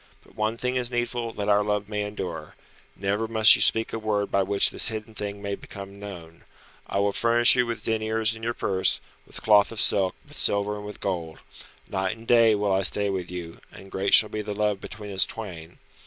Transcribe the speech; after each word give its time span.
But 0.23 0.33
one 0.33 0.57
thing 0.57 0.77
is 0.77 0.89
needful 0.89 1.31
that 1.33 1.47
our 1.47 1.63
love 1.63 1.87
may 1.87 2.01
endure. 2.01 2.55
Never 2.95 3.27
must 3.27 3.55
you 3.55 3.61
speak 3.61 3.93
a 3.93 3.99
word 3.99 4.31
by 4.31 4.41
which 4.41 4.71
this 4.71 4.87
hidden 4.87 5.13
thing 5.13 5.43
may 5.43 5.53
become 5.53 5.99
known. 5.99 6.43
I 6.87 6.97
will 6.97 7.11
furnish 7.11 7.55
you 7.55 7.67
with 7.67 7.83
deniers 7.83 8.35
in 8.35 8.41
your 8.41 8.55
purse, 8.55 8.99
with 9.27 9.43
cloth 9.43 9.71
of 9.71 9.79
silk, 9.79 10.15
with 10.27 10.35
silver 10.35 10.75
and 10.77 10.87
with 10.87 11.01
gold. 11.01 11.37
Night 11.87 12.17
and 12.17 12.25
day 12.25 12.55
will 12.55 12.71
I 12.71 12.81
stay 12.81 13.11
with 13.11 13.29
you, 13.29 13.61
and 13.71 13.91
great 13.91 14.15
shall 14.15 14.29
be 14.29 14.41
the 14.41 14.55
love 14.55 14.81
between 14.81 15.11
us 15.13 15.23
twain. 15.23 15.77